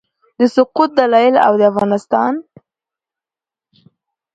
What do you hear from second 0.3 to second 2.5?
د سقوط دلایل او د افغانستان